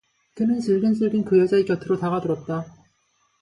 [0.33, 2.65] 그는 슬근슬근 그 여자의 곁으로 다가들었다.